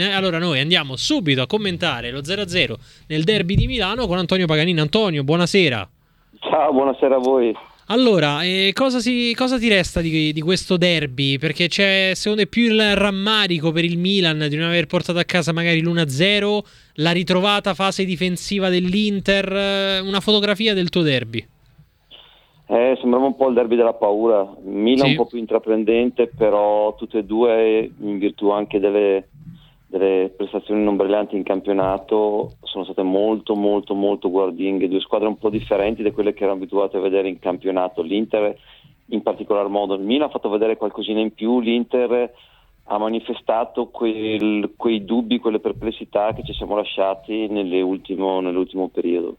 Allora 0.00 0.38
noi 0.38 0.60
andiamo 0.60 0.94
subito 0.94 1.42
a 1.42 1.48
commentare 1.48 2.12
lo 2.12 2.20
0-0 2.20 2.74
nel 3.08 3.24
derby 3.24 3.56
di 3.56 3.66
Milano 3.66 4.06
con 4.06 4.16
Antonio 4.16 4.46
Paganini. 4.46 4.78
Antonio, 4.78 5.24
buonasera. 5.24 5.88
Ciao, 6.38 6.72
buonasera 6.72 7.16
a 7.16 7.18
voi. 7.18 7.52
Allora, 7.88 8.44
eh, 8.44 8.70
cosa, 8.74 9.00
si, 9.00 9.34
cosa, 9.34 9.58
ti 9.58 9.68
resta 9.68 10.00
di, 10.00 10.32
di, 10.32 10.40
questo 10.40 10.76
derby? 10.76 11.36
Perché 11.38 11.66
c'è 11.66 12.12
secondo 12.14 12.44
te 12.44 12.48
più 12.48 12.66
il 12.66 12.94
rammarico 12.94 13.72
per 13.72 13.82
il 13.82 13.98
Milan 13.98 14.46
di 14.48 14.54
non 14.54 14.68
aver 14.68 14.86
portato 14.86 15.18
a 15.18 15.24
casa 15.24 15.52
magari 15.52 15.82
l'1-0, 15.82 16.58
la 16.94 17.10
ritrovata 17.10 17.74
fase 17.74 18.04
difensiva 18.04 18.68
dell'Inter, 18.68 19.52
eh, 19.52 19.98
una 19.98 20.20
fotografia 20.20 20.74
del 20.74 20.90
tuo 20.90 21.02
derby? 21.02 21.44
Eh, 22.68 22.96
sembrava 23.00 23.26
un 23.26 23.34
po' 23.34 23.48
il 23.48 23.54
derby 23.54 23.74
della 23.74 23.94
paura. 23.94 24.48
Milan 24.62 25.06
sì. 25.06 25.10
un 25.10 25.16
po' 25.16 25.26
più 25.26 25.38
intraprendente, 25.38 26.28
però 26.28 26.94
tutte 26.94 27.18
e 27.18 27.24
due 27.24 27.90
in 27.98 28.18
virtù 28.18 28.50
anche 28.50 28.78
delle 28.78 29.26
delle 29.88 30.32
prestazioni 30.36 30.84
non 30.84 30.96
brillanti 30.96 31.34
in 31.34 31.42
campionato 31.42 32.56
sono 32.62 32.84
state 32.84 33.02
molto 33.02 33.54
molto 33.54 33.94
molto 33.94 34.30
guardinghe, 34.30 34.88
due 34.88 35.00
squadre 35.00 35.28
un 35.28 35.38
po' 35.38 35.48
differenti 35.48 36.02
da 36.02 36.12
quelle 36.12 36.34
che 36.34 36.44
erano 36.44 36.58
abituate 36.58 36.98
a 36.98 37.00
vedere 37.00 37.28
in 37.28 37.38
campionato, 37.38 38.02
l'Inter 38.02 38.54
in 39.06 39.22
particolar 39.22 39.68
modo, 39.68 39.94
il 39.94 40.02
Milan 40.02 40.28
ha 40.28 40.30
fatto 40.30 40.50
vedere 40.50 40.76
qualcosina 40.76 41.20
in 41.20 41.32
più, 41.32 41.60
l'Inter 41.60 42.30
ha 42.90 42.98
manifestato 42.98 43.86
quel, 43.86 44.72
quei 44.76 45.04
dubbi, 45.04 45.38
quelle 45.38 45.60
perplessità 45.60 46.34
che 46.34 46.44
ci 46.44 46.52
siamo 46.52 46.76
lasciati 46.76 47.46
nell'ultimo, 47.48 48.40
nell'ultimo 48.40 48.88
periodo. 48.88 49.36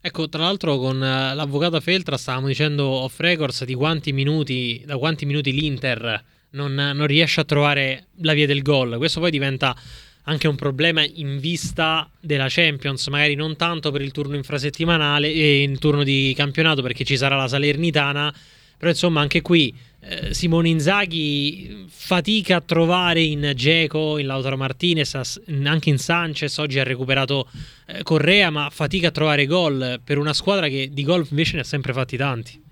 Ecco, 0.00 0.28
tra 0.28 0.42
l'altro 0.42 0.76
con 0.76 1.02
eh, 1.02 1.34
l'avvocato 1.34 1.80
Feltra 1.80 2.16
stavamo 2.16 2.46
dicendo 2.46 2.86
off 2.86 3.20
records 3.20 3.64
di 3.64 3.74
quanti 3.74 4.12
minuti, 4.12 4.82
da 4.86 4.98
quanti 4.98 5.24
minuti 5.24 5.52
l'Inter 5.52 6.22
non, 6.54 6.74
non 6.74 7.06
riesce 7.06 7.40
a 7.40 7.44
trovare 7.44 8.06
la 8.22 8.32
via 8.32 8.46
del 8.46 8.62
gol. 8.62 8.96
Questo 8.96 9.20
poi 9.20 9.30
diventa 9.30 9.76
anche 10.24 10.48
un 10.48 10.56
problema 10.56 11.04
in 11.04 11.38
vista 11.38 12.08
della 12.20 12.46
Champions, 12.48 13.06
magari 13.08 13.34
non 13.34 13.56
tanto 13.56 13.90
per 13.90 14.00
il 14.00 14.10
turno 14.10 14.36
infrasettimanale 14.36 15.30
e 15.30 15.62
il 15.62 15.78
turno 15.78 16.02
di 16.02 16.32
campionato 16.36 16.82
perché 16.82 17.04
ci 17.04 17.16
sarà 17.16 17.36
la 17.36 17.48
Salernitana, 17.48 18.34
però 18.78 18.90
insomma 18.90 19.20
anche 19.20 19.42
qui 19.42 19.74
eh, 20.00 20.32
Simone 20.32 20.68
Inzaghi 20.68 21.86
fatica 21.88 22.56
a 22.56 22.60
trovare 22.60 23.22
in 23.22 23.52
Geco, 23.54 24.18
in 24.18 24.26
Lautaro 24.26 24.56
Martinez, 24.56 25.40
anche 25.64 25.90
in 25.90 25.98
Sanchez, 25.98 26.56
oggi 26.58 26.78
ha 26.78 26.84
recuperato 26.84 27.48
eh, 27.86 28.02
Correa, 28.02 28.48
ma 28.50 28.70
fatica 28.70 29.08
a 29.08 29.10
trovare 29.10 29.44
gol 29.44 30.00
per 30.02 30.16
una 30.16 30.32
squadra 30.32 30.68
che 30.68 30.88
di 30.90 31.04
gol 31.04 31.26
invece 31.28 31.56
ne 31.56 31.60
ha 31.60 31.64
sempre 31.64 31.92
fatti 31.92 32.16
tanti. 32.16 32.63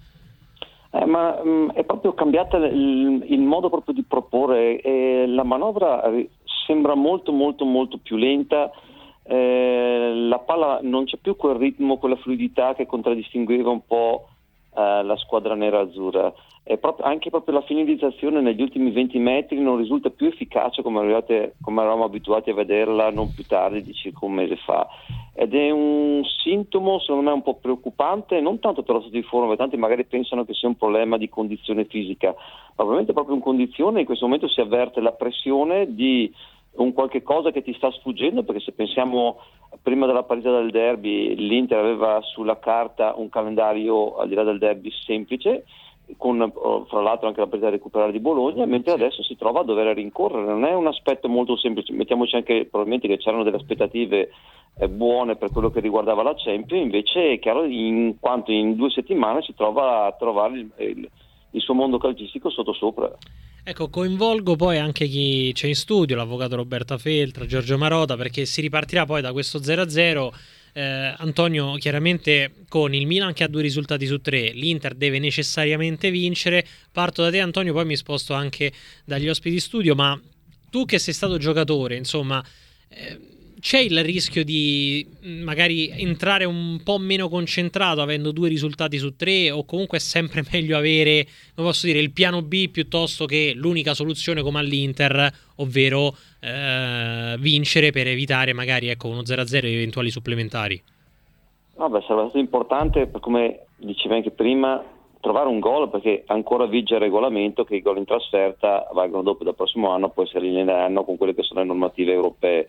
Eh, 0.95 1.07
ma 1.07 1.41
mh, 1.43 1.48
mm, 1.48 1.69
è 1.71 1.85
proprio 1.85 2.12
cambiata 2.12 2.59
il, 2.59 3.25
il, 3.27 3.41
modo 3.41 3.71
proprio 3.71 3.95
di 3.95 4.03
proporre 4.03 4.79
e 4.81 5.25
la 5.27 5.43
manovra 5.43 6.03
sembra 6.67 6.95
molto 6.95 7.33
molto 7.33 7.65
molto 7.65 7.99
più 7.99 8.17
lenta. 8.17 8.71
Eh, 9.25 10.12
la 10.15 10.39
palla 10.41 10.81
non 10.83 11.05
c'è 11.05 11.17
più 11.17 11.34
quel 11.34 11.55
ritmo, 11.55 11.97
quella 11.97 12.17
fluidità 12.17 12.75
che 12.75 12.84
contraddistingueva 12.84 13.71
un 13.71 13.87
po' 13.87 14.27
eh, 14.77 15.03
la 15.03 15.17
squadra 15.17 15.55
nera-azzurra. 15.55 16.33
Proprio, 16.79 17.06
anche 17.06 17.29
proprio 17.31 17.55
la 17.55 17.62
finalizzazione 17.62 18.41
negli 18.41 18.62
ultimi 18.62 18.93
20 18.93 19.19
metri 19.19 19.61
non 19.61 19.79
risulta 19.79 20.11
più 20.11 20.27
efficace 20.27 20.83
come, 20.83 21.01
arrivate, 21.01 21.56
come 21.61 21.81
eravamo 21.81 22.05
abituati 22.05 22.51
a 22.51 22.55
vederla 22.55 23.11
non 23.11 23.33
più 23.34 23.45
tardi 23.45 23.83
di 23.83 23.95
circa 23.95 24.27
un 24.27 24.33
mese 24.34 24.56
fa. 24.56 24.87
Ed 25.34 25.55
è 25.55 25.70
un 25.70 26.22
sintomo, 26.42 26.98
secondo 26.98 27.22
me, 27.22 27.33
un 27.33 27.42
po' 27.42 27.55
preoccupante, 27.55 28.41
non 28.41 28.58
tanto 28.58 28.83
per 28.83 28.97
lo 28.97 29.00
stato 29.00 29.16
di 29.16 29.22
forma, 29.22 29.56
tanti 29.56 29.77
magari 29.77 30.05
pensano 30.05 30.44
che 30.44 30.52
sia 30.52 30.69
un 30.69 30.77
problema 30.77 31.16
di 31.16 31.28
condizione 31.28 31.86
fisica, 31.86 32.28
ma 32.28 32.75
probabilmente 32.75 33.14
proprio 33.14 33.36
in 33.36 33.41
condizione 33.41 34.00
in 34.00 34.06
questo 34.06 34.27
momento 34.27 34.48
si 34.48 34.60
avverte 34.60 35.00
la 35.00 35.12
pressione 35.12 35.94
di 35.94 36.30
un 36.75 36.92
qualche 36.92 37.22
cosa 37.22 37.50
che 37.50 37.62
ti 37.62 37.72
sta 37.75 37.91
sfuggendo, 37.91 38.44
perché 38.44 38.60
se 38.60 38.72
pensiamo 38.72 39.38
prima 39.83 40.06
della 40.06 40.22
partita 40.22 40.50
del 40.50 40.70
derby 40.70 41.34
l'Inter 41.34 41.78
aveva 41.78 42.20
sulla 42.22 42.58
carta 42.58 43.14
un 43.16 43.28
calendario 43.28 44.16
al 44.16 44.28
di 44.28 44.34
là 44.34 44.42
del 44.42 44.58
derby 44.58 44.91
semplice, 44.91 45.65
con 46.17 46.41
oh, 46.41 46.84
fra 46.87 47.00
l'altro 47.00 47.28
anche 47.28 47.41
la 47.41 47.47
partita 47.47 47.71
da 47.71 47.77
recuperare 47.77 48.12
di 48.12 48.21
Bologna, 48.21 48.65
mentre 48.67 48.93
adesso 48.93 49.23
si 49.23 49.37
trova 49.37 49.61
a 49.61 49.65
dover 49.65 49.95
rincorrere. 49.95 50.45
Non 50.45 50.65
è 50.65 50.75
un 50.75 50.87
aspetto 50.87 51.28
molto 51.28 51.56
semplice, 51.56 51.93
mettiamoci 51.93 52.37
anche 52.37 52.67
probabilmente 52.71 53.09
che 53.09 53.19
c'erano 53.19 53.43
delle 53.43 53.56
aspettative 53.56 54.31
eh, 54.78 54.89
buone 54.89 55.37
per 55.37 55.51
quello 55.51 55.71
che 55.71 55.81
riguardava 55.81 56.22
la 56.22 56.34
Champions, 56.37 56.83
invece 56.83 57.33
è 57.33 57.39
chiaro 57.39 57.65
in 57.65 58.17
quanto 58.19 58.53
in 58.53 58.75
due 58.75 58.91
settimane 58.91 59.43
si 59.43 59.55
trova 59.55 60.06
a 60.06 60.12
trovare 60.12 60.59
il, 60.59 60.71
il, 60.78 61.11
il 61.51 61.61
suo 61.61 61.75
mondo 61.75 61.99
calcistico 61.99 62.51
sottosopra. 62.51 63.11
Ecco, 63.65 63.91
coinvolgo 63.91 64.56
poi 64.56 64.78
anche 64.78 65.06
chi 65.06 65.53
c'è 65.55 65.69
in 65.69 65.77
studio, 65.77 66.17
l'avvocato 66.17 66.56
Roberta 66.56 66.99
Feltra, 66.99 67.47
Giorgio 67.47 67.78
Marota, 67.78 68.17
perché 68.17 68.45
si 68.45 68.61
ripartirà 68.61 69.06
poi 69.06 69.21
da 69.21 69.31
questo 69.31 69.61
0-0. 69.61 70.31
Eh, 70.75 71.15
Antonio, 71.19 71.75
chiaramente 71.75 72.65
con 72.69 72.94
il 72.94 73.06
Milan 73.06 73.34
che 73.34 73.44
ha 73.44 73.49
due 73.49 73.60
risultati 73.60 74.06
su 74.06 74.21
tre, 74.21 74.53
l'Inter 74.53 74.94
deve 74.94 75.19
necessariamente 75.19 76.10
vincere. 76.10 76.66
Parto 76.91 77.22
da 77.22 77.31
te, 77.31 77.41
Antonio, 77.41 77.72
poi 77.72 77.84
mi 77.84 77.97
sposto 77.97 78.33
anche 78.33 78.72
dagli 79.05 79.28
ospiti 79.28 79.56
di 79.56 79.60
studio, 79.60 79.94
ma 79.94 80.19
tu 80.71 80.87
che 80.87 80.99
sei 80.99 81.12
stato 81.12 81.37
giocatore, 81.37 81.97
insomma, 81.97 82.43
eh, 82.88 83.19
c'è 83.62 83.78
il 83.78 84.03
rischio 84.03 84.43
di 84.43 85.06
mm, 85.25 85.43
magari 85.45 85.89
entrare 85.89 86.45
un 86.45 86.81
po' 86.83 86.99
meno 86.99 87.28
concentrato 87.28 88.00
avendo 88.00 88.33
due 88.33 88.49
risultati 88.49 88.99
su 88.99 89.15
tre 89.15 89.53
o 89.53 89.65
comunque 89.65 89.99
è 89.99 90.00
sempre 90.00 90.43
meglio 90.50 90.77
avere, 90.77 91.25
come 91.55 91.69
posso 91.69 91.87
dire, 91.87 92.01
il 92.01 92.11
piano 92.11 92.43
B 92.43 92.69
piuttosto 92.71 93.25
che 93.25 93.53
l'unica 93.55 93.95
soluzione 93.95 94.43
come 94.43 94.59
all'Inter, 94.59 95.31
ovvero 95.59 96.12
eh, 96.41 97.37
vincere 97.39 97.93
per 97.93 98.09
evitare 98.09 98.53
magari 98.53 98.89
ecco, 98.89 99.06
uno 99.06 99.21
0-0 99.21 99.65
e 99.65 99.72
eventuali 99.72 100.11
supplementari? 100.11 100.83
No, 101.77 101.89
beh, 101.89 102.03
sarà 102.05 102.22
stato 102.22 102.39
importante, 102.39 103.09
come 103.21 103.67
dicevi 103.77 104.15
anche 104.15 104.33
prima, 104.33 104.83
trovare 105.21 105.49
un 105.49 105.61
gol 105.61 105.89
perché 105.89 106.25
ancora 106.27 106.67
vige 106.67 106.95
il 106.95 107.01
regolamento 107.01 107.62
che 107.62 107.77
i 107.77 107.81
gol 107.81 107.99
in 107.99 108.06
trasferta 108.06 108.89
valgono 108.93 109.22
dopo 109.22 109.45
dal 109.45 109.55
prossimo 109.55 109.91
anno, 109.91 110.11
poi 110.11 110.27
si 110.27 110.37
riallineeranno 110.37 111.05
con 111.05 111.17
quelle 111.17 111.33
che 111.33 111.45
sono 111.45 111.61
le 111.61 111.67
normative 111.67 112.12
europee 112.12 112.69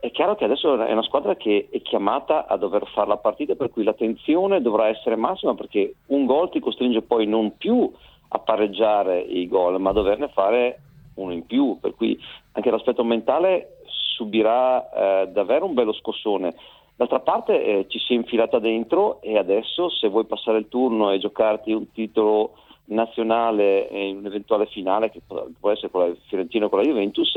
è 0.00 0.10
chiaro 0.10 0.34
che 0.34 0.44
adesso 0.44 0.82
è 0.82 0.92
una 0.92 1.02
squadra 1.02 1.36
che 1.36 1.68
è 1.70 1.82
chiamata 1.82 2.46
a 2.46 2.56
dover 2.56 2.86
fare 2.88 3.08
la 3.08 3.18
partita, 3.18 3.54
per 3.54 3.70
cui 3.70 3.84
l'attenzione 3.84 4.62
dovrà 4.62 4.88
essere 4.88 5.14
massima 5.14 5.54
perché 5.54 5.94
un 6.06 6.24
gol 6.24 6.50
ti 6.50 6.58
costringe 6.58 7.02
poi 7.02 7.26
non 7.26 7.56
più 7.58 7.90
a 8.28 8.38
pareggiare 8.38 9.20
i 9.20 9.46
gol, 9.46 9.78
ma 9.78 9.90
a 9.90 9.92
doverne 9.92 10.28
fare 10.28 10.80
uno 11.16 11.32
in 11.32 11.44
più, 11.44 11.78
per 11.80 11.94
cui 11.94 12.18
anche 12.52 12.70
l'aspetto 12.70 13.04
mentale 13.04 13.82
subirà 14.16 14.90
eh, 15.22 15.28
davvero 15.28 15.66
un 15.66 15.74
bello 15.74 15.92
scossone. 15.92 16.54
D'altra 16.96 17.20
parte 17.20 17.62
eh, 17.62 17.86
ci 17.88 17.98
si 17.98 18.12
è 18.12 18.16
infilata 18.16 18.58
dentro 18.58 19.20
e 19.20 19.36
adesso 19.36 19.90
se 19.90 20.08
vuoi 20.08 20.24
passare 20.24 20.58
il 20.58 20.68
turno 20.68 21.10
e 21.10 21.18
giocarti 21.18 21.72
un 21.72 21.90
titolo 21.92 22.52
nazionale 22.86 23.88
in 23.90 24.18
un'eventuale 24.18 24.66
finale 24.66 25.10
che 25.10 25.20
può 25.26 25.70
essere 25.70 25.90
con 25.90 26.08
la 26.08 26.14
Fiorentina 26.26 26.66
o 26.66 26.68
con 26.68 26.78
la 26.78 26.84
Juventus, 26.84 27.32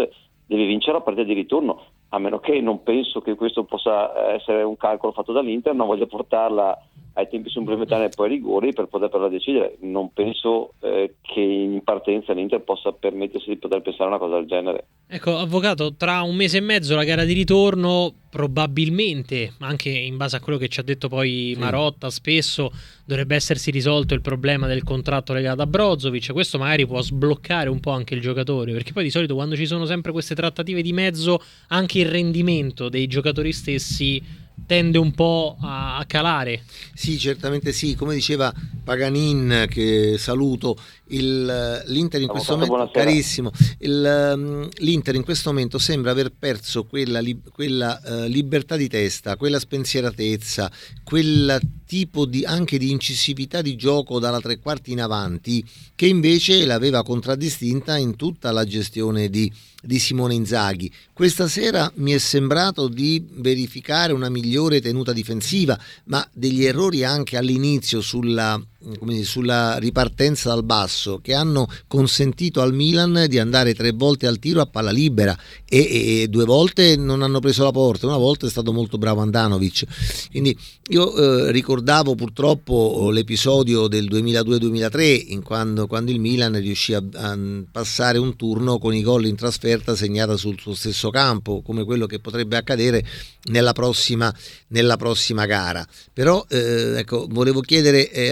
devi 0.45 0.65
vincere 0.65 0.93
la 0.93 1.01
partita 1.01 1.25
di 1.25 1.33
ritorno 1.33 1.81
a 2.13 2.19
meno 2.19 2.39
che 2.39 2.61
non 2.61 2.83
penso 2.83 3.21
che 3.21 3.33
questo 3.33 3.63
possa 3.63 4.33
essere 4.33 4.61
un 4.61 4.77
calcolo 4.77 5.13
fatto 5.13 5.31
dall'Inter, 5.31 5.73
non 5.73 5.87
voglio 5.87 6.05
portarla 6.05 6.79
ai 7.13 7.27
tempi 7.27 7.49
supplementari 7.49 8.05
e 8.05 8.09
poi 8.09 8.27
ai 8.27 8.35
rigori 8.35 8.71
per 8.71 8.85
poterla 8.85 9.29
decidere. 9.29 9.77
Non 9.81 10.13
penso 10.13 10.73
eh, 10.81 11.15
che 11.33 11.41
in 11.41 11.81
partenza 11.83 12.33
l'Inter 12.33 12.61
possa 12.61 12.91
permettersi 12.91 13.49
di 13.49 13.57
poter 13.57 13.81
pensare 13.81 14.05
a 14.05 14.07
una 14.07 14.17
cosa 14.17 14.35
del 14.35 14.45
genere. 14.45 14.85
Ecco, 15.07 15.37
avvocato, 15.37 15.95
tra 15.95 16.21
un 16.21 16.35
mese 16.35 16.57
e 16.57 16.61
mezzo 16.61 16.95
la 16.95 17.03
gara 17.03 17.23
di 17.23 17.33
ritorno, 17.33 18.13
probabilmente, 18.29 19.53
anche 19.59 19.89
in 19.89 20.17
base 20.17 20.35
a 20.35 20.39
quello 20.39 20.57
che 20.57 20.67
ci 20.67 20.79
ha 20.79 20.83
detto 20.83 21.07
poi 21.07 21.55
Marotta, 21.57 22.09
spesso 22.09 22.71
dovrebbe 23.05 23.35
essersi 23.35 23.71
risolto 23.71 24.13
il 24.13 24.21
problema 24.21 24.67
del 24.67 24.83
contratto 24.83 25.33
legato 25.33 25.61
a 25.61 25.67
Brozovic. 25.67 26.31
Questo 26.31 26.57
magari 26.57 26.85
può 26.85 27.01
sbloccare 27.01 27.69
un 27.69 27.79
po' 27.79 27.91
anche 27.91 28.13
il 28.13 28.21
giocatore, 28.21 28.71
perché 28.71 28.93
poi 28.93 29.03
di 29.03 29.09
solito 29.09 29.35
quando 29.35 29.55
ci 29.55 29.65
sono 29.65 29.85
sempre 29.85 30.11
queste 30.11 30.35
trattative 30.35 30.81
di 30.81 30.93
mezzo, 30.93 31.41
anche 31.69 31.99
il 31.99 32.07
rendimento 32.07 32.89
dei 32.89 33.07
giocatori 33.07 33.51
stessi 33.51 34.21
tende 34.65 34.97
un 34.97 35.11
po' 35.11 35.57
a, 35.59 35.97
a, 35.97 36.05
calare. 36.05 36.63
Sì, 36.93 37.17
certamente 37.17 37.71
sì, 37.71 37.95
come 37.95 38.13
diceva 38.13 38.53
Paganin, 38.83 39.65
che 39.69 40.15
saluto, 40.17 40.77
il, 41.07 41.83
l'Inter 41.87 42.21
in 42.21 42.27
questo 42.27 42.57
momento, 42.57 42.91
carissimo, 42.91 43.51
il, 43.79 44.33
um, 44.35 44.69
l'Inter 44.77 45.15
in 45.15 45.23
questo 45.23 45.51
momento 45.51 45.77
sembra 45.77 46.11
aver 46.11 46.31
perso 46.37 46.85
quella, 46.85 47.21
quella 47.51 48.01
uh, 48.03 48.23
libertà 48.27 48.75
di 48.75 48.87
testa, 48.87 49.35
quella 49.35 49.59
spensieratezza, 49.59 50.71
quel 51.03 51.59
tipo 51.85 52.25
di, 52.25 52.43
anche 52.43 52.77
di 52.77 52.89
incisività 52.89 53.61
di 53.61 53.75
gioco 53.75 54.19
dalla 54.19 54.39
tre 54.39 54.59
quarti 54.59 54.91
in 54.91 55.01
avanti 55.01 55.63
che 55.95 56.07
invece 56.07 56.65
l'aveva 56.65 57.03
contraddistinta 57.03 57.97
in 57.97 58.15
tutta 58.15 58.51
la 58.51 58.65
gestione 58.65 59.29
di 59.29 59.51
di 59.83 59.99
Simone 59.99 60.33
Inzaghi. 60.33 60.91
Questa 61.11 61.47
sera 61.47 61.91
mi 61.95 62.13
è 62.13 62.17
sembrato 62.17 62.87
di 62.87 63.23
verificare 63.33 64.13
una 64.13 64.29
migliore 64.29 64.81
tenuta 64.81 65.11
difensiva, 65.11 65.77
ma 66.05 66.27
degli 66.33 66.63
errori 66.63 67.03
anche 67.03 67.37
all'inizio 67.37 68.01
sulla 68.01 68.59
dire, 68.83 69.23
sulla 69.23 69.77
ripartenza 69.77 70.49
dal 70.49 70.63
basso 70.63 71.19
che 71.21 71.33
hanno 71.33 71.67
consentito 71.87 72.61
al 72.61 72.73
Milan 72.73 73.25
di 73.27 73.39
andare 73.39 73.73
tre 73.73 73.91
volte 73.91 74.27
al 74.27 74.39
tiro 74.39 74.61
a 74.61 74.65
palla 74.65 74.91
libera 74.91 75.37
e, 75.67 76.21
e 76.23 76.27
due 76.27 76.45
volte 76.45 76.95
non 76.95 77.21
hanno 77.21 77.39
preso 77.39 77.63
la 77.63 77.71
porta, 77.71 78.07
una 78.07 78.17
volta 78.17 78.45
è 78.45 78.49
stato 78.49 78.73
molto 78.73 78.97
bravo 78.97 79.21
Andanovic. 79.21 80.29
Quindi 80.29 80.57
io 80.89 81.15
eh, 81.15 81.51
ricordavo 81.51 82.15
purtroppo 82.15 83.09
l'episodio 83.11 83.87
del 83.87 84.05
2002-2003 84.05 85.25
in 85.29 85.41
quando, 85.41 85.87
quando 85.87 86.11
il 86.11 86.19
Milan 86.19 86.59
riuscì 86.59 86.93
a, 86.93 87.03
a, 87.13 87.37
passare 87.71 88.17
un 88.17 88.35
turno 88.35 88.77
con 88.79 88.93
i 88.93 89.01
gol 89.01 89.25
in 89.25 89.35
trasferta 89.35 89.95
segnata 89.95 90.35
sul 90.35 90.59
suo 90.59 90.73
stesso 90.73 91.09
campo, 91.09 91.61
come 91.61 91.83
quello 91.85 92.05
che 92.05 92.19
potrebbe 92.19 92.57
accadere 92.57 93.05
nella 93.45 93.73
prossima, 93.73 94.33
nella 94.67 94.97
prossima 94.97 95.45
gara. 95.45 95.85
Però 96.11 96.45
eh, 96.49 96.97
ecco, 96.97 97.27
volevo 97.29 97.61
chiedere 97.61 98.11
eh, 98.11 98.31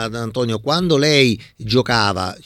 ad 0.00 0.14
Antonio, 0.14 0.58
quando 0.60 0.96
lei 0.96 1.40
giocava, 1.56 2.36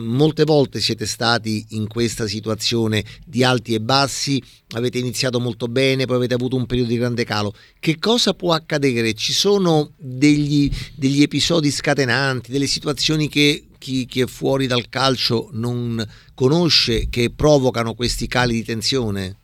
molte 0.00 0.44
volte 0.44 0.80
siete 0.80 1.06
stati 1.06 1.66
in 1.70 1.86
questa 1.86 2.26
situazione 2.26 3.04
di 3.24 3.44
alti 3.44 3.74
e 3.74 3.80
bassi, 3.80 4.42
avete 4.74 4.98
iniziato 4.98 5.40
molto 5.40 5.66
bene, 5.66 6.06
poi 6.06 6.16
avete 6.16 6.34
avuto 6.34 6.56
un 6.56 6.66
periodo 6.66 6.90
di 6.90 6.98
grande 6.98 7.24
calo. 7.24 7.54
Che 7.78 7.98
cosa 7.98 8.34
può 8.34 8.52
accadere? 8.52 9.14
Ci 9.14 9.32
sono 9.32 9.92
degli, 9.96 10.70
degli 10.94 11.22
episodi 11.22 11.70
scatenanti, 11.70 12.50
delle 12.50 12.66
situazioni 12.66 13.28
che 13.28 13.64
chi, 13.78 14.06
chi, 14.06 14.20
è 14.20 14.26
fuori 14.26 14.66
dal 14.66 14.88
calcio 14.88 15.48
non 15.52 16.04
conosce, 16.34 17.08
che 17.08 17.30
provocano 17.30 17.94
questi 17.94 18.26
cali 18.26 18.54
di 18.54 18.64
tensione? 18.64 19.36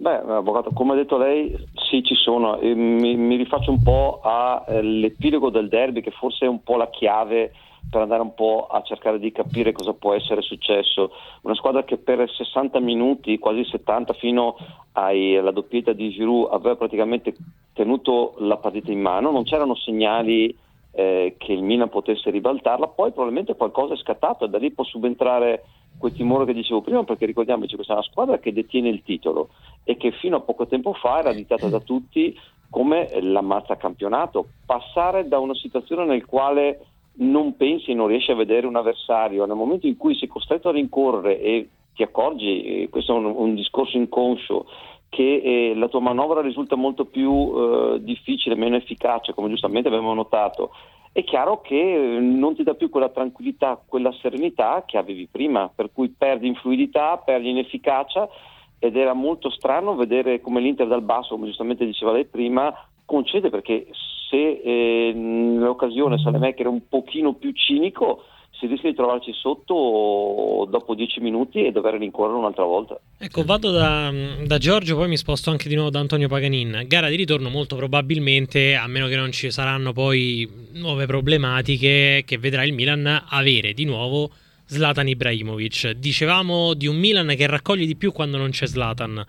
Beh, 0.00 0.14
avvocato, 0.16 0.70
come 0.70 0.92
ha 0.92 0.94
detto 0.94 1.16
lei, 1.16 1.58
sì, 1.90 2.04
ci 2.04 2.14
sono. 2.14 2.56
Mi, 2.62 3.16
mi, 3.16 3.34
rifaccio 3.34 3.72
un 3.72 3.82
po' 3.82 4.20
all'epilogo 4.22 5.50
del 5.50 5.68
derby, 5.68 6.02
che 6.02 6.12
forse 6.12 6.44
è 6.44 6.48
un 6.48 6.62
po' 6.62 6.76
la 6.76 6.88
chiave 6.88 7.52
per 7.90 8.02
andare 8.02 8.22
un 8.22 8.32
po' 8.32 8.68
a 8.70 8.80
cercare 8.82 9.18
di 9.18 9.32
capire 9.32 9.72
cosa 9.72 9.94
può 9.94 10.14
essere 10.14 10.40
successo. 10.40 11.10
Una 11.42 11.56
squadra 11.56 11.82
che 11.82 11.96
per 11.96 12.30
60 12.30 12.78
minuti, 12.78 13.40
quasi 13.40 13.64
70, 13.64 14.12
fino 14.12 14.56
alla 14.92 15.50
doppietta 15.50 15.92
di 15.92 16.10
Giroud, 16.10 16.52
aveva 16.52 16.76
praticamente 16.76 17.34
tenuto 17.72 18.34
la 18.38 18.56
partita 18.56 18.92
in 18.92 19.00
mano, 19.00 19.32
non 19.32 19.42
c'erano 19.42 19.74
segnali 19.74 20.56
eh, 20.92 21.34
che 21.38 21.52
il 21.52 21.64
Milan 21.64 21.88
potesse 21.88 22.30
ribaltarla, 22.30 22.86
poi 22.86 23.10
probabilmente 23.10 23.56
qualcosa 23.56 23.94
è 23.94 23.96
scattato 23.96 24.44
e 24.44 24.48
da 24.48 24.58
lì 24.58 24.70
può 24.70 24.84
subentrare 24.84 25.64
quel 25.98 26.12
timore 26.12 26.44
che 26.44 26.54
dicevo 26.54 26.80
prima, 26.80 27.04
perché 27.04 27.26
ricordiamoci 27.26 27.74
questa 27.74 27.92
è 27.92 27.96
una 27.96 28.04
squadra 28.04 28.38
che 28.38 28.52
detiene 28.52 28.88
il 28.88 29.02
titolo 29.02 29.50
e 29.84 29.96
che 29.96 30.12
fino 30.12 30.36
a 30.36 30.40
poco 30.40 30.66
tempo 30.66 30.92
fa 30.94 31.18
era 31.18 31.30
additata 31.30 31.68
da 31.68 31.80
tutti 31.80 32.38
come 32.70 33.08
l'ammazza 33.20 33.76
campionato. 33.76 34.46
Passare 34.64 35.28
da 35.28 35.38
una 35.38 35.54
situazione 35.54 36.04
nel 36.04 36.24
quale 36.24 36.86
non 37.20 37.56
pensi 37.56 37.90
e 37.90 37.94
non 37.94 38.06
riesci 38.06 38.30
a 38.30 38.36
vedere 38.36 38.66
un 38.66 38.76
avversario, 38.76 39.44
nel 39.44 39.56
momento 39.56 39.86
in 39.86 39.96
cui 39.96 40.14
sei 40.14 40.28
costretto 40.28 40.68
a 40.68 40.72
rincorrere 40.72 41.40
e 41.40 41.68
ti 41.94 42.02
accorgi, 42.02 42.86
questo 42.90 43.14
è 43.14 43.18
un, 43.18 43.34
un 43.36 43.54
discorso 43.54 43.96
inconscio, 43.96 44.66
che 45.08 45.40
eh, 45.42 45.74
la 45.74 45.88
tua 45.88 46.00
manovra 46.00 46.42
risulta 46.42 46.76
molto 46.76 47.06
più 47.06 47.52
eh, 47.56 47.98
difficile, 48.02 48.54
meno 48.54 48.76
efficace, 48.76 49.34
come 49.34 49.48
giustamente 49.48 49.88
abbiamo 49.88 50.14
notato, 50.14 50.70
è 51.18 51.24
chiaro 51.24 51.60
che 51.60 51.74
eh, 51.74 52.20
non 52.20 52.54
ti 52.54 52.62
dà 52.62 52.74
più 52.74 52.90
quella 52.90 53.08
tranquillità, 53.08 53.82
quella 53.84 54.12
serenità 54.20 54.84
che 54.86 54.98
avevi 54.98 55.26
prima, 55.26 55.68
per 55.74 55.90
cui 55.92 56.14
perdi 56.16 56.46
in 56.46 56.54
fluidità, 56.54 57.16
perdi 57.18 57.50
in 57.50 57.58
efficacia 57.58 58.28
ed 58.78 58.96
era 58.96 59.14
molto 59.14 59.50
strano 59.50 59.96
vedere 59.96 60.40
come 60.40 60.60
l'Inter 60.60 60.86
dal 60.86 61.02
basso, 61.02 61.34
come 61.34 61.46
giustamente 61.46 61.84
diceva 61.84 62.12
lei 62.12 62.24
prima, 62.24 62.72
concede 63.04 63.50
perché 63.50 63.88
se 64.30 64.60
eh, 64.62 65.12
nell'occasione 65.12 66.18
Salemaker 66.18 66.60
era 66.60 66.68
un 66.68 66.86
pochino 66.88 67.32
più 67.32 67.50
cinico, 67.50 68.22
si 68.58 68.66
rischia 68.66 68.90
di 68.90 68.96
trovarci 68.96 69.32
sotto 69.32 70.66
dopo 70.68 70.94
dieci 70.94 71.20
minuti 71.20 71.64
e 71.64 71.70
dover 71.70 71.94
rincorrere 71.94 72.38
un'altra 72.38 72.64
volta. 72.64 72.98
Ecco, 73.16 73.44
vado 73.44 73.70
da, 73.70 74.12
da, 74.44 74.58
Giorgio, 74.58 74.96
poi 74.96 75.08
mi 75.08 75.16
sposto 75.16 75.50
anche 75.50 75.68
di 75.68 75.74
nuovo 75.74 75.90
da 75.90 76.00
Antonio 76.00 76.28
Paganin. 76.28 76.84
Gara 76.86 77.08
di 77.08 77.16
ritorno 77.16 77.50
molto 77.50 77.76
probabilmente, 77.76 78.74
a 78.74 78.86
meno 78.88 79.06
che 79.06 79.16
non 79.16 79.30
ci 79.30 79.50
saranno 79.50 79.92
poi 79.92 80.48
nuove 80.72 81.06
problematiche, 81.06 82.24
che 82.26 82.38
vedrà 82.38 82.64
il 82.64 82.72
Milan 82.72 83.24
avere 83.28 83.72
di 83.74 83.84
nuovo 83.84 84.30
Zlatan 84.66 85.08
Ibrahimovic. 85.08 85.92
Dicevamo 85.92 86.74
di 86.74 86.86
un 86.86 86.96
Milan 86.96 87.34
che 87.36 87.46
raccoglie 87.46 87.86
di 87.86 87.96
più 87.96 88.12
quando 88.12 88.38
non 88.38 88.50
c'è 88.50 88.66
Zlatan, 88.66 89.24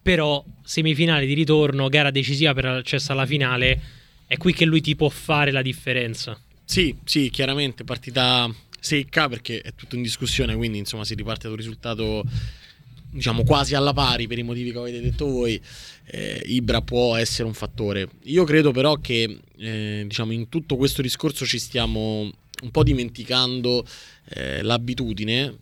però 0.00 0.42
semifinale 0.62 1.26
di 1.26 1.34
ritorno, 1.34 1.88
gara 1.88 2.10
decisiva 2.10 2.54
per 2.54 2.64
l'accesso 2.64 3.12
alla 3.12 3.26
finale, 3.26 3.80
è 4.26 4.36
qui 4.36 4.52
che 4.52 4.64
lui 4.64 4.80
ti 4.80 4.94
può 4.94 5.08
fare 5.08 5.50
la 5.50 5.62
differenza. 5.62 6.38
Sì, 6.64 6.94
sì, 7.04 7.30
chiaramente 7.30 7.82
partita 7.82 8.46
secca 8.80 9.28
perché 9.28 9.60
è 9.60 9.74
tutto 9.74 9.96
in 9.96 10.02
discussione, 10.02 10.54
quindi 10.56 10.78
insomma 10.78 11.04
si 11.04 11.14
riparte 11.14 11.44
da 11.44 11.50
un 11.50 11.56
risultato 11.56 12.24
diciamo 13.10 13.42
quasi 13.42 13.74
alla 13.74 13.92
pari 13.92 14.26
per 14.26 14.38
i 14.38 14.42
motivi 14.42 14.70
che 14.70 14.78
avete 14.78 15.00
detto 15.00 15.26
voi. 15.26 15.60
Eh, 16.04 16.42
Ibra 16.46 16.82
può 16.82 17.16
essere 17.16 17.46
un 17.46 17.54
fattore. 17.54 18.08
Io 18.24 18.44
credo 18.44 18.70
però 18.70 18.96
che 18.96 19.40
eh, 19.56 20.04
diciamo 20.06 20.32
in 20.32 20.48
tutto 20.48 20.76
questo 20.76 21.02
discorso 21.02 21.44
ci 21.44 21.58
stiamo 21.58 22.30
un 22.60 22.70
po' 22.70 22.82
dimenticando 22.82 23.86
eh, 24.30 24.62
l'abitudine 24.62 25.56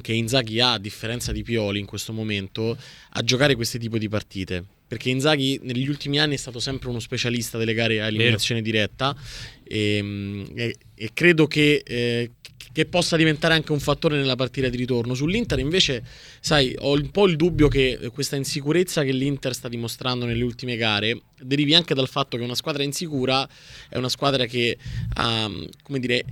che 0.00 0.12
Inzaghi 0.12 0.60
ha, 0.60 0.72
a 0.72 0.78
differenza 0.78 1.30
di 1.30 1.42
Pioli 1.42 1.78
in 1.78 1.86
questo 1.86 2.12
momento, 2.12 2.76
a 3.10 3.22
giocare 3.22 3.54
questo 3.54 3.78
tipo 3.78 3.98
di 3.98 4.08
partite. 4.08 4.75
Perché 4.88 5.10
Inzaghi 5.10 5.58
negli 5.62 5.88
ultimi 5.88 6.18
anni 6.20 6.34
è 6.34 6.38
stato 6.38 6.60
sempre 6.60 6.88
uno 6.88 7.00
specialista 7.00 7.58
delle 7.58 7.74
gare 7.74 8.00
a 8.00 8.06
eliminazione 8.06 8.62
Vero. 8.62 8.72
diretta 8.72 9.16
e, 9.64 10.44
e, 10.54 10.76
e, 10.94 11.10
credo 11.12 11.46
che, 11.48 11.82
eh, 11.84 12.30
che 12.72 12.86
possa 12.86 13.16
diventare 13.16 13.54
anche 13.54 13.72
un 13.72 13.80
fattore 13.80 14.16
nella 14.16 14.36
partita 14.36 14.68
di 14.68 14.76
ritorno. 14.76 15.14
Sull'Inter 15.14 15.58
invece, 15.58 16.04
sai, 16.40 16.74
ho 16.78 16.92
un 16.92 17.10
po' 17.10 17.26
il 17.26 17.36
dubbio 17.36 17.66
che 17.66 18.10
questa 18.12 18.36
insicurezza 18.36 19.02
che 19.02 19.12
l'Inter 19.12 19.54
sta 19.54 19.68
dimostrando 19.68 20.24
nelle 20.24 20.44
ultime 20.44 20.76
gare 20.76 21.20
derivi 21.40 21.74
anche 21.74 21.94
dal 21.94 22.08
fatto 22.08 22.36
che 22.36 22.44
una 22.44 22.54
squadra 22.54 22.82
insicura 22.82 23.46
è 23.88 23.96
una 23.96 24.08
squadra 24.08 24.46
che 24.46 24.78
ha, 25.14 25.50
come 25.82 25.98
dire 25.98 26.24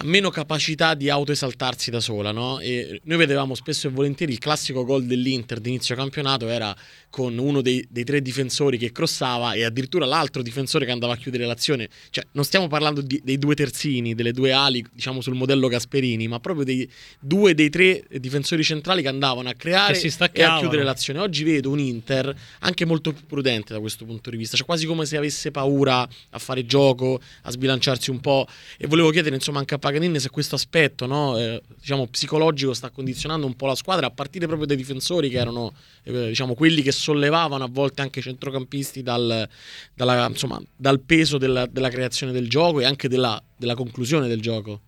ha 0.00 0.04
meno 0.04 0.30
capacità 0.30 0.94
di 0.94 1.10
autoesaltarsi 1.10 1.90
da 1.90 1.98
sola, 1.98 2.30
no? 2.30 2.60
E 2.60 3.00
noi 3.04 3.18
vedevamo 3.18 3.56
spesso 3.56 3.88
e 3.88 3.90
volentieri 3.90 4.32
il 4.32 4.38
classico 4.38 4.84
gol 4.84 5.04
dell'Inter 5.04 5.58
d'inizio 5.58 5.96
campionato 5.96 6.48
era 6.48 6.76
con 7.10 7.36
uno 7.36 7.62
dei, 7.62 7.84
dei, 7.90 8.04
tre 8.04 8.22
difensori 8.22 8.78
che 8.78 8.92
crossava 8.92 9.54
e 9.54 9.64
addirittura 9.64 10.04
l'altro 10.04 10.42
difensore 10.42 10.84
che 10.84 10.92
andava 10.92 11.14
a 11.14 11.16
chiudere 11.16 11.46
l'azione. 11.46 11.88
Cioè, 12.10 12.24
non 12.32 12.44
stiamo 12.44 12.68
parlando 12.68 13.00
di, 13.00 13.20
dei 13.24 13.38
due 13.38 13.56
terzini, 13.56 14.14
delle 14.14 14.32
due 14.32 14.52
ali, 14.52 14.84
diciamo 14.92 15.20
sul 15.20 15.34
modello 15.34 15.66
Gasperini, 15.66 16.28
ma 16.28 16.38
proprio 16.38 16.64
dei 16.64 16.88
due 17.18 17.54
dei 17.54 17.70
tre 17.70 18.04
difensori 18.20 18.62
centrali 18.62 19.02
che 19.02 19.08
andavano 19.08 19.48
a 19.48 19.54
creare 19.54 20.00
e 20.00 20.42
a 20.42 20.58
chiudere 20.58 20.84
l'azione. 20.84 21.18
Oggi 21.18 21.42
vedo 21.42 21.70
un 21.70 21.80
Inter 21.80 22.32
anche 22.60 22.84
molto 22.84 23.12
più 23.12 23.26
prudente 23.26 23.72
da 23.72 23.80
questo 23.80 24.04
punto 24.04 24.30
di 24.30 24.36
vista, 24.36 24.56
cioè 24.56 24.66
quasi 24.66 24.86
come 24.86 25.06
se 25.06 25.16
avesse 25.16 25.50
paura 25.50 26.08
a 26.30 26.38
fare 26.38 26.64
gioco, 26.66 27.20
a 27.42 27.50
sbilanciarsi 27.50 28.10
un 28.10 28.20
po'. 28.20 28.46
E 28.76 28.86
volevo 28.86 29.10
chiedere, 29.10 29.34
insomma, 29.34 29.58
anche 29.58 29.74
a 29.74 29.78
Paganini 29.88 30.18
se 30.18 30.28
questo 30.28 30.54
aspetto, 30.54 31.06
no, 31.06 31.38
eh, 31.38 31.62
diciamo, 31.78 32.06
psicologico 32.08 32.74
sta 32.74 32.90
condizionando 32.90 33.46
un 33.46 33.54
po' 33.54 33.64
la 33.64 33.74
squadra, 33.74 34.08
a 34.08 34.10
partire 34.10 34.46
proprio 34.46 34.66
dai 34.66 34.76
difensori 34.76 35.30
che 35.30 35.38
erano, 35.38 35.72
eh, 36.04 36.28
diciamo, 36.28 36.52
quelli 36.54 36.82
che 36.82 36.92
sollevavano 36.92 37.64
a 37.64 37.68
volte 37.70 38.02
anche 38.02 38.18
i 38.18 38.22
centrocampisti 38.22 39.02
dal, 39.02 39.48
dalla, 39.94 40.26
insomma, 40.26 40.60
dal 40.76 41.00
peso 41.00 41.38
della, 41.38 41.64
della, 41.64 41.88
creazione 41.88 42.32
del 42.32 42.50
gioco 42.50 42.80
e 42.80 42.84
anche 42.84 43.08
della, 43.08 43.42
della 43.56 43.74
conclusione 43.74 44.28
del 44.28 44.42
gioco? 44.42 44.80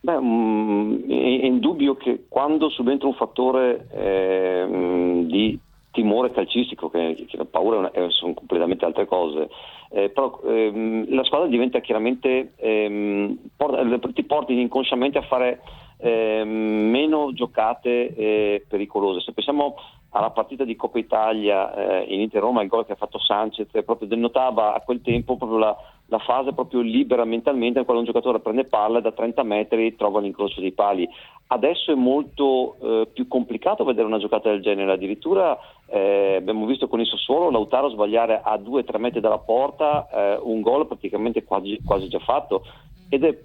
Beh, 0.00 0.16
um, 0.16 1.06
è 1.08 1.46
indubbio 1.46 1.96
che 1.96 2.26
quando 2.28 2.68
subentra 2.68 3.08
un 3.08 3.14
fattore 3.14 3.86
eh, 3.90 5.24
di 5.24 5.58
timore 5.94 6.32
calcistico, 6.32 6.90
che, 6.90 7.24
che 7.26 7.36
la 7.36 7.44
paura 7.44 7.90
è, 7.92 8.10
sono 8.10 8.34
completamente 8.34 8.84
altre 8.84 9.06
cose, 9.06 9.48
eh, 9.90 10.10
però 10.10 10.40
ehm, 10.44 11.06
la 11.14 11.22
squadra 11.22 11.46
diventa 11.46 11.78
chiaramente, 11.78 12.52
ehm, 12.56 13.38
porta, 13.56 14.10
ti 14.12 14.24
porti 14.24 14.60
inconsciamente 14.60 15.18
a 15.18 15.22
fare 15.22 15.60
ehm, 15.98 16.48
meno 16.48 17.32
giocate 17.32 18.12
eh, 18.14 18.64
pericolose. 18.68 19.20
Se 19.20 19.32
pensiamo 19.32 19.76
alla 20.10 20.30
partita 20.30 20.64
di 20.64 20.74
Coppa 20.74 20.98
Italia 20.98 21.72
eh, 21.74 22.12
in 22.12 22.20
Inter-Roma, 22.22 22.62
il 22.62 22.68
gol 22.68 22.84
che 22.84 22.92
ha 22.92 22.96
fatto 22.96 23.18
Sanchez, 23.18 23.68
proprio 23.84 24.08
denotava 24.08 24.74
a 24.74 24.80
quel 24.80 25.00
tempo 25.00 25.36
proprio 25.36 25.58
la, 25.58 25.76
la 26.06 26.18
fase 26.18 26.52
proprio 26.52 26.80
libera 26.80 27.24
mentalmente 27.24 27.78
in 27.78 27.84
cui 27.84 27.96
un 27.96 28.04
giocatore 28.04 28.40
prende 28.40 28.64
palla 28.64 29.00
da 29.00 29.12
30 29.12 29.42
metri 29.42 29.96
trova 29.96 30.20
l'incrocio 30.20 30.60
dei 30.60 30.72
pali. 30.72 31.08
Adesso 31.46 31.92
è 31.92 31.94
molto 31.94 32.76
eh, 32.80 33.06
più 33.12 33.28
complicato 33.28 33.84
vedere 33.84 34.06
una 34.06 34.18
giocata 34.18 34.50
del 34.50 34.62
genere, 34.62 34.92
addirittura 34.92 35.58
eh, 35.86 36.36
abbiamo 36.36 36.66
visto 36.66 36.88
con 36.88 37.00
il 37.00 37.06
Sassuolo 37.06 37.50
Lautaro 37.50 37.90
sbagliare 37.90 38.40
a 38.42 38.56
2-3 38.56 38.98
metri 38.98 39.20
dalla 39.20 39.38
porta 39.38 40.08
eh, 40.08 40.40
un 40.42 40.60
gol 40.60 40.86
praticamente 40.86 41.44
quasi, 41.44 41.78
quasi 41.84 42.08
già 42.08 42.18
fatto 42.18 42.64
ed 43.08 43.24
è 43.24 43.38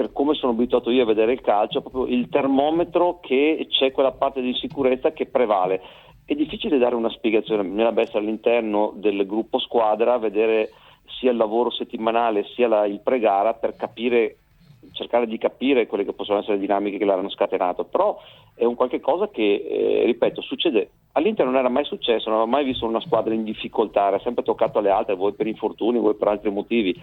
per 0.00 0.12
come 0.12 0.32
sono 0.32 0.52
abituato 0.52 0.90
io 0.90 1.02
a 1.02 1.06
vedere 1.06 1.32
il 1.32 1.42
calcio, 1.42 1.82
proprio 1.82 2.06
il 2.06 2.30
termometro 2.30 3.20
che 3.20 3.66
c'è 3.68 3.92
quella 3.92 4.12
parte 4.12 4.40
di 4.40 4.48
insicurezza 4.48 5.12
che 5.12 5.26
prevale. 5.26 5.82
È 6.24 6.34
difficile 6.34 6.78
dare 6.78 6.94
una 6.94 7.10
spiegazione, 7.10 7.64
bisognerebbe 7.64 8.00
essere 8.00 8.20
all'interno 8.20 8.94
del 8.96 9.26
gruppo 9.26 9.58
squadra, 9.58 10.16
vedere 10.16 10.70
sia 11.18 11.30
il 11.30 11.36
lavoro 11.36 11.70
settimanale 11.70 12.44
sia 12.54 12.68
la, 12.68 12.86
il 12.86 13.00
pre-gara 13.00 13.54
per 13.54 13.76
capire 13.76 14.36
cercare 14.92 15.26
di 15.26 15.38
capire 15.38 15.86
quelle 15.86 16.04
che 16.04 16.12
possono 16.12 16.38
essere 16.38 16.54
le 16.54 16.60
dinamiche 16.60 16.98
che 16.98 17.04
l'hanno 17.04 17.28
scatenato, 17.30 17.84
però 17.84 18.18
è 18.54 18.64
un 18.64 18.74
qualche 18.74 19.00
cosa 19.00 19.28
che, 19.28 19.64
eh, 19.68 20.04
ripeto, 20.04 20.40
succede. 20.42 20.90
All'Inter 21.12 21.44
non 21.44 21.56
era 21.56 21.68
mai 21.68 21.84
successo, 21.84 22.28
non 22.28 22.40
aveva 22.40 22.56
mai 22.56 22.64
visto 22.64 22.86
una 22.86 23.00
squadra 23.00 23.34
in 23.34 23.44
difficoltà, 23.44 24.08
era 24.08 24.18
sempre 24.20 24.44
toccato 24.44 24.78
alle 24.78 24.90
altre, 24.90 25.14
vuoi 25.14 25.32
per 25.32 25.46
infortuni, 25.46 25.98
vuoi 25.98 26.14
per 26.14 26.28
altri 26.28 26.50
motivi. 26.50 26.94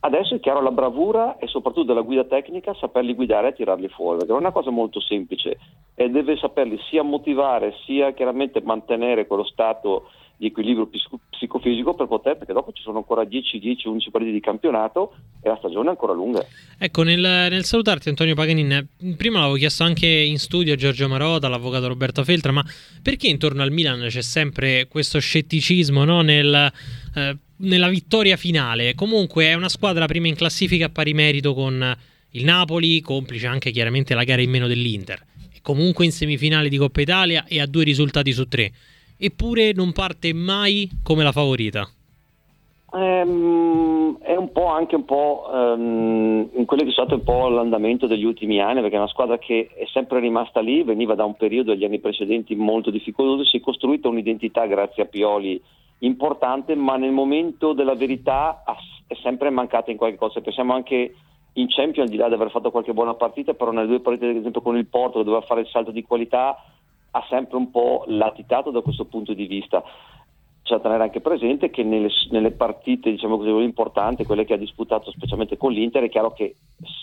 Adesso 0.00 0.34
è 0.34 0.40
chiaro 0.40 0.60
la 0.60 0.70
bravura 0.70 1.38
e 1.38 1.46
soprattutto 1.46 1.86
della 1.86 2.02
guida 2.02 2.24
tecnica 2.24 2.74
saperli 2.74 3.14
guidare 3.14 3.48
e 3.48 3.54
tirarli 3.54 3.88
fuori, 3.88 4.18
perché 4.18 4.32
non 4.32 4.42
è 4.42 4.44
una 4.44 4.52
cosa 4.52 4.70
molto 4.70 5.00
semplice 5.00 5.56
e 5.94 6.10
deve 6.10 6.36
saperli 6.36 6.78
sia 6.90 7.02
motivare 7.02 7.74
sia 7.86 8.12
chiaramente 8.12 8.60
mantenere 8.60 9.26
quello 9.26 9.44
stato 9.44 10.10
di 10.36 10.46
equilibrio 10.46 10.88
psicofisico 11.30 11.94
per 11.94 12.06
poter, 12.06 12.36
perché 12.36 12.52
dopo 12.52 12.72
ci 12.72 12.82
sono 12.82 12.98
ancora 12.98 13.24
10, 13.24 13.58
10, 13.58 13.88
11 13.88 14.10
partite 14.10 14.32
di 14.32 14.40
campionato 14.40 15.14
e 15.40 15.48
la 15.48 15.56
stagione 15.56 15.86
è 15.86 15.90
ancora 15.90 16.12
lunga. 16.12 16.44
Ecco, 16.76 17.02
nel, 17.02 17.20
nel 17.20 17.64
salutarti 17.64 18.08
Antonio 18.08 18.34
Paganin, 18.34 18.86
prima 19.16 19.38
l'avevo 19.38 19.56
chiesto 19.56 19.84
anche 19.84 20.06
in 20.06 20.38
studio 20.38 20.72
a 20.72 20.76
Giorgio 20.76 21.08
Marota, 21.08 21.46
all'avvocato 21.46 21.86
Roberto 21.86 22.24
Feltra, 22.24 22.52
ma 22.52 22.64
perché 23.02 23.28
intorno 23.28 23.62
al 23.62 23.70
Milan 23.70 24.06
c'è 24.08 24.22
sempre 24.22 24.88
questo 24.88 25.20
scetticismo 25.20 26.04
no? 26.04 26.22
nel, 26.22 26.72
eh, 27.14 27.36
nella 27.58 27.88
vittoria 27.88 28.36
finale? 28.36 28.94
Comunque 28.94 29.46
è 29.46 29.54
una 29.54 29.68
squadra 29.68 30.06
prima 30.06 30.26
in 30.26 30.34
classifica 30.34 30.86
a 30.86 30.90
pari 30.90 31.14
merito 31.14 31.54
con 31.54 31.96
il 32.30 32.44
Napoli, 32.44 33.00
complice 33.00 33.46
anche 33.46 33.70
chiaramente 33.70 34.14
la 34.14 34.24
gara 34.24 34.42
in 34.42 34.50
meno 34.50 34.66
dell'Inter, 34.66 35.24
e 35.52 35.60
comunque 35.62 36.04
in 36.04 36.10
semifinale 36.10 36.68
di 36.68 36.76
Coppa 36.76 37.00
Italia 37.00 37.44
e 37.46 37.60
ha 37.60 37.66
due 37.66 37.84
risultati 37.84 38.32
su 38.32 38.48
tre 38.48 38.72
eppure 39.18 39.72
non 39.72 39.92
parte 39.92 40.32
mai 40.32 40.88
come 41.02 41.22
la 41.22 41.32
favorita. 41.32 41.88
Ehm, 42.94 44.18
è 44.20 44.36
un 44.36 44.52
po' 44.52 44.66
anche 44.66 44.94
un 44.94 45.04
po' 45.04 45.48
um, 45.52 46.48
in 46.54 46.64
quello 46.64 46.84
che 46.84 46.90
è 46.90 46.92
stato 46.92 47.14
un 47.14 47.24
po' 47.24 47.48
l'andamento 47.48 48.06
degli 48.06 48.24
ultimi 48.24 48.60
anni, 48.60 48.80
perché 48.80 48.94
è 48.94 48.98
una 48.98 49.08
squadra 49.08 49.38
che 49.38 49.68
è 49.74 49.84
sempre 49.92 50.20
rimasta 50.20 50.60
lì, 50.60 50.82
veniva 50.84 51.14
da 51.14 51.24
un 51.24 51.34
periodo 51.34 51.72
degli 51.72 51.84
anni 51.84 51.98
precedenti 51.98 52.54
molto 52.54 52.90
difficoltoso, 52.90 53.44
si 53.44 53.56
è 53.56 53.60
costruita 53.60 54.08
un'identità 54.08 54.66
grazie 54.66 55.02
a 55.02 55.06
Pioli 55.06 55.60
importante, 55.98 56.74
ma 56.74 56.96
nel 56.96 57.12
momento 57.12 57.72
della 57.72 57.94
verità 57.94 58.62
è 59.06 59.14
sempre 59.22 59.50
mancata 59.50 59.90
in 59.90 59.96
qualche 59.96 60.16
cosa. 60.16 60.40
Pensiamo 60.40 60.72
anche 60.72 61.14
in 61.54 61.66
Champions, 61.68 62.08
al 62.08 62.14
di 62.14 62.16
là 62.16 62.28
di 62.28 62.34
aver 62.34 62.50
fatto 62.50 62.70
qualche 62.70 62.92
buona 62.92 63.14
partita, 63.14 63.54
però 63.54 63.70
nelle 63.70 63.86
due 63.86 64.00
partite, 64.00 64.28
ad 64.28 64.36
esempio 64.36 64.60
con 64.60 64.76
il 64.76 64.86
Porto, 64.86 65.22
doveva 65.22 65.44
fare 65.44 65.62
il 65.62 65.68
salto 65.68 65.90
di 65.90 66.02
qualità, 66.02 66.56
ha 67.16 67.24
sempre 67.28 67.56
un 67.56 67.70
po' 67.70 68.04
latitato 68.08 68.70
da 68.70 68.80
questo 68.80 69.04
punto 69.04 69.34
di 69.34 69.46
vista. 69.46 69.82
C'è 70.62 70.76
da 70.76 70.80
tenere 70.80 71.04
anche 71.04 71.20
presente 71.20 71.70
che 71.70 71.82
nelle, 71.82 72.08
nelle 72.30 72.50
partite 72.50 73.10
diciamo 73.10 73.36
così, 73.36 73.50
importanti, 73.50 74.24
quelle 74.24 74.44
che 74.44 74.54
ha 74.54 74.58
disputato 74.58 75.10
specialmente 75.10 75.56
con 75.56 75.72
l'Inter, 75.72 76.04
è 76.04 76.08
chiaro 76.08 76.32
che 76.32 76.56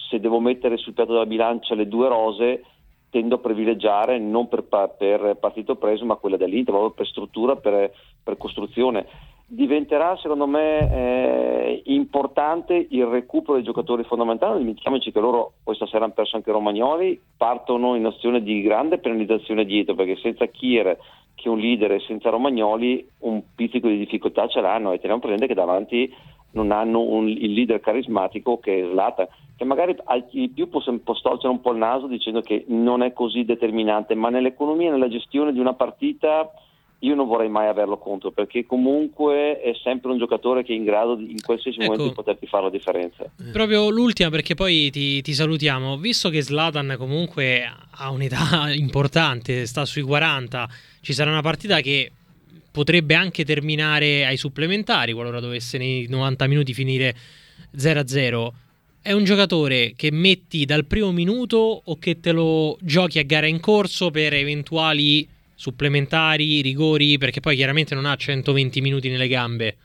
se 0.09 0.19
devo 0.19 0.39
mettere 0.39 0.77
sul 0.77 0.93
piatto 0.93 1.13
della 1.13 1.25
bilancia 1.25 1.75
le 1.75 1.87
due 1.87 2.09
rose, 2.09 2.63
tendo 3.09 3.35
a 3.35 3.39
privilegiare 3.39 4.19
non 4.19 4.47
per, 4.47 4.65
per 4.97 5.37
partito 5.39 5.75
preso, 5.75 6.05
ma 6.05 6.15
quella 6.15 6.37
dell'Inter, 6.37 6.73
proprio 6.73 6.91
per 6.91 7.07
struttura, 7.07 7.55
per, 7.55 7.91
per 8.21 8.37
costruzione 8.37 9.05
diventerà 9.53 10.15
secondo 10.17 10.47
me 10.47 10.89
eh, 10.89 11.81
importante 11.87 12.87
il 12.89 13.05
recupero 13.05 13.55
dei 13.55 13.63
giocatori 13.63 14.03
fondamentali, 14.05 14.59
dimentichiamoci 14.59 15.11
che 15.11 15.19
loro 15.19 15.53
questa 15.63 15.85
sera 15.87 16.05
hanno 16.05 16.13
perso 16.13 16.37
anche 16.37 16.51
Romagnoli, 16.51 17.19
partono 17.35 17.95
in 17.95 18.05
azione 18.05 18.41
di 18.41 18.61
grande 18.61 18.97
penalizzazione 18.99 19.65
dietro 19.65 19.93
perché 19.93 20.15
senza 20.17 20.45
Kier 20.45 20.97
che 21.35 21.47
è 21.47 21.51
un 21.51 21.59
leader 21.59 21.91
e 21.91 21.99
senza 22.01 22.29
Romagnoli 22.29 23.05
un 23.19 23.41
pizzico 23.53 23.87
di 23.87 23.97
difficoltà 23.97 24.47
ce 24.47 24.61
l'hanno. 24.61 24.93
E 24.93 24.99
teniamo 24.99 25.21
presente 25.21 25.47
che 25.47 25.53
davanti 25.53 26.13
non 26.51 26.71
hanno 26.71 27.01
un, 27.01 27.27
il 27.27 27.51
leader 27.51 27.79
carismatico 27.79 28.59
che 28.59 28.81
è 28.81 28.89
Slata, 28.89 29.27
che 29.57 29.65
magari 29.65 29.95
ai 30.05 30.49
più 30.53 30.69
può, 30.69 30.81
può 31.03 31.13
storcere 31.13 31.51
un 31.51 31.59
po' 31.59 31.71
il 31.71 31.77
naso 31.77 32.07
dicendo 32.07 32.41
che 32.41 32.65
non 32.67 33.01
è 33.01 33.11
così 33.11 33.43
determinante, 33.43 34.15
ma 34.15 34.29
nell'economia, 34.29 34.91
nella 34.91 35.09
gestione 35.09 35.51
di 35.51 35.59
una 35.59 35.73
partita 35.73 36.51
io 37.03 37.15
non 37.15 37.27
vorrei 37.27 37.49
mai 37.49 37.67
averlo 37.67 37.97
contro 37.97 38.31
perché 38.31 38.65
comunque 38.65 39.59
è 39.59 39.71
sempre 39.83 40.11
un 40.11 40.19
giocatore 40.19 40.63
che 40.63 40.73
è 40.73 40.75
in 40.75 40.83
grado 40.83 41.15
di, 41.15 41.31
in 41.31 41.41
qualsiasi 41.41 41.79
ecco, 41.79 41.91
momento 41.91 42.07
di 42.09 42.13
poterti 42.13 42.45
fare 42.45 42.63
la 42.63 42.69
differenza. 42.69 43.23
Eh. 43.23 43.51
Proprio 43.51 43.89
l'ultima 43.89 44.29
perché 44.29 44.53
poi 44.53 44.91
ti, 44.91 45.21
ti, 45.21 45.33
salutiamo, 45.33 45.97
visto 45.97 46.29
che 46.29 46.43
Slatan 46.43 46.95
comunque 46.97 47.63
ha 47.89 48.11
un'età 48.11 48.71
importante, 48.73 49.65
sta 49.65 49.83
sui 49.85 50.03
40, 50.03 50.69
ci 51.01 51.13
sarà 51.13 51.31
una 51.31 51.41
partita 51.41 51.79
che 51.79 52.11
potrebbe 52.71 53.15
anche 53.15 53.43
terminare 53.45 54.25
ai 54.25 54.37
supplementari 54.37 55.11
qualora 55.13 55.39
dovesse 55.39 55.77
nei 55.79 56.05
90 56.07 56.47
minuti 56.47 56.73
finire 56.73 57.15
0-0. 57.75 58.49
È 59.01 59.11
un 59.11 59.23
giocatore 59.23 59.93
che 59.95 60.11
metti 60.11 60.65
dal 60.65 60.85
primo 60.85 61.11
minuto 61.11 61.81
o 61.83 61.97
che 61.97 62.19
te 62.19 62.31
lo 62.31 62.77
giochi 62.79 63.17
a 63.17 63.23
gara 63.23 63.47
in 63.47 63.59
corso 63.59 64.11
per 64.11 64.35
eventuali 64.35 65.27
supplementari, 65.61 66.61
rigori, 66.61 67.19
perché 67.19 67.39
poi 67.39 67.55
chiaramente 67.55 67.93
non 67.93 68.05
ha 68.05 68.15
120 68.15 68.81
minuti 68.81 69.09
nelle 69.09 69.27
gambe. 69.27 69.77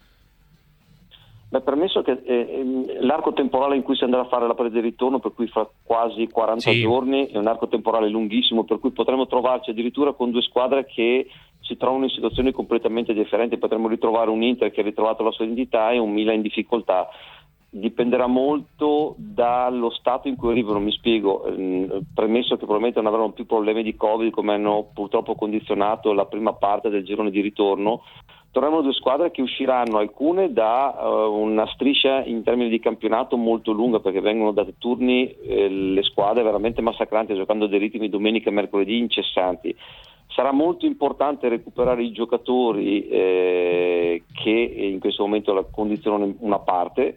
Beh, 1.50 1.60
permesso 1.60 2.00
che 2.00 2.22
eh, 2.24 2.98
l'arco 3.00 3.34
temporale 3.34 3.76
in 3.76 3.82
cui 3.82 3.94
si 3.94 4.02
andrà 4.02 4.20
a 4.20 4.26
fare 4.26 4.46
la 4.46 4.54
presa 4.54 4.72
di 4.72 4.80
ritorno, 4.80 5.18
per 5.18 5.34
cui 5.34 5.46
fra 5.48 5.68
quasi 5.84 6.28
40 6.28 6.60
sì. 6.70 6.80
giorni, 6.80 7.26
è 7.26 7.36
un 7.36 7.46
arco 7.46 7.68
temporale 7.68 8.08
lunghissimo, 8.08 8.64
per 8.64 8.78
cui 8.78 8.90
potremmo 8.90 9.26
trovarci 9.26 9.70
addirittura 9.70 10.14
con 10.14 10.30
due 10.30 10.40
squadre 10.40 10.86
che 10.86 11.28
si 11.60 11.76
trovano 11.76 12.04
in 12.04 12.10
situazioni 12.10 12.52
completamente 12.52 13.12
differenti. 13.12 13.58
Potremmo 13.58 13.88
ritrovare 13.88 14.30
un 14.30 14.42
Inter 14.42 14.70
che 14.70 14.80
ha 14.80 14.84
ritrovato 14.84 15.22
la 15.22 15.30
sua 15.30 15.44
identità 15.44 15.90
e 15.90 15.98
un 15.98 16.10
Milan 16.10 16.36
in 16.36 16.42
difficoltà 16.42 17.06
dipenderà 17.68 18.26
molto 18.26 19.14
dallo 19.18 19.90
stato 19.90 20.28
in 20.28 20.36
cui 20.36 20.50
arrivano, 20.50 20.80
mi 20.80 20.92
spiego, 20.92 21.44
ehm, 21.44 22.00
premesso 22.14 22.54
che 22.54 22.64
probabilmente 22.64 23.00
non 23.00 23.12
avranno 23.12 23.32
più 23.32 23.46
problemi 23.46 23.82
di 23.82 23.96
Covid 23.96 24.30
come 24.30 24.54
hanno 24.54 24.88
purtroppo 24.94 25.34
condizionato 25.34 26.12
la 26.12 26.26
prima 26.26 26.52
parte 26.54 26.88
del 26.88 27.04
girone 27.04 27.30
di 27.30 27.40
ritorno, 27.40 28.02
troveremo 28.56 28.80
due 28.80 28.94
squadre 28.94 29.30
che 29.30 29.42
usciranno 29.42 29.98
alcune 29.98 30.50
da 30.50 30.96
uh, 30.98 31.30
una 31.30 31.66
striscia 31.66 32.24
in 32.24 32.42
termini 32.42 32.70
di 32.70 32.80
campionato 32.80 33.36
molto 33.36 33.70
lunga 33.70 34.00
perché 34.00 34.22
vengono 34.22 34.52
date 34.52 34.76
turni 34.78 35.28
eh, 35.28 35.68
le 35.68 36.02
squadre 36.02 36.42
veramente 36.42 36.80
massacranti 36.80 37.34
giocando 37.34 37.66
dei 37.66 37.78
ritmi 37.78 38.08
domenica 38.08 38.48
e 38.48 38.54
mercoledì 38.54 38.96
incessanti. 38.96 39.76
Sarà 40.28 40.52
molto 40.52 40.86
importante 40.86 41.50
recuperare 41.50 42.02
i 42.02 42.12
giocatori 42.12 43.06
eh, 43.08 44.22
che 44.32 44.50
in 44.50 45.00
questo 45.00 45.24
momento 45.24 45.68
condizionano 45.70 46.34
una 46.38 46.58
parte 46.58 47.16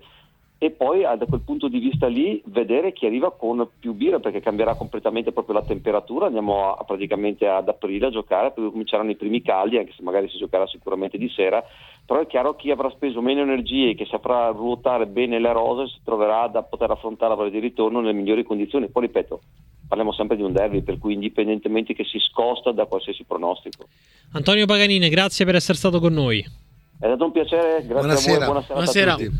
e 0.62 0.72
poi 0.72 1.04
da 1.04 1.26
quel 1.26 1.40
punto 1.40 1.70
di 1.70 1.80
vista 1.80 2.08
lì 2.08 2.42
vedere 2.48 2.92
chi 2.92 3.06
arriva 3.06 3.32
con 3.32 3.66
più 3.80 3.94
birra 3.94 4.20
perché 4.20 4.42
cambierà 4.42 4.76
completamente 4.76 5.32
proprio 5.32 5.56
la 5.56 5.64
temperatura, 5.64 6.26
andiamo 6.26 6.74
a, 6.74 6.84
praticamente 6.84 7.48
ad 7.48 7.70
aprile 7.70 8.08
a 8.08 8.12
giocare, 8.12 8.52
poi 8.52 8.70
cominceranno 8.70 9.10
i 9.10 9.16
primi 9.16 9.42
caldi, 9.42 9.78
anche 9.78 9.94
se 9.96 10.04
magari 10.04 10.28
si 10.28 10.38
giocherà 10.38 10.68
sicuramente 10.68 11.18
di 11.18 11.30
sera, 11.30 11.64
però 12.06 12.20
è 12.20 12.28
chiaro 12.28 12.56
che 12.56 12.64
chi 12.64 12.72
avrà 12.72 12.90
speso 12.90 13.22
meno 13.22 13.42
energie 13.42 13.92
e 13.92 13.96
che 13.96 14.06
saprà 14.06 14.50
ruotare 14.50 15.08
bene 15.08 15.40
le 15.40 15.54
rose 15.54 15.88
si 15.88 16.02
troverà 16.04 16.48
da 16.48 16.62
poter 16.62 16.92
affrontare 16.92 17.30
la 17.30 17.38
valle 17.38 17.52
di 17.52 17.60
ritorno 17.60 18.02
nelle 18.02 18.12
migliori 18.12 18.44
condizioni, 18.44 18.90
poi 18.90 19.04
ripeto, 19.04 19.40
parliamo 19.88 20.12
sempre 20.12 20.36
di 20.36 20.44
un 20.44 20.52
derby, 20.52 20.82
per 20.82 20.98
cui 20.98 21.14
indipendentemente 21.14 21.94
che 21.94 22.04
si 22.04 22.20
scosta 22.20 22.74
da 22.74 22.86
qualsiasi 22.86 23.24
pronostico. 23.24 23.88
Antonio 24.34 24.66
Paganini, 24.66 25.08
grazie 25.08 25.46
per 25.46 25.56
essere 25.56 25.78
stato 25.78 26.02
con 26.02 26.12
noi. 26.12 26.40
È 26.40 27.06
stato 27.06 27.24
un 27.24 27.32
piacere, 27.32 27.86
grazie 27.86 27.94
buonasera. 27.94 28.36
a 28.36 28.38
voi, 28.40 28.46
buonasera, 28.46 28.74
buonasera. 28.74 29.14
a 29.14 29.16
tutti. 29.16 29.38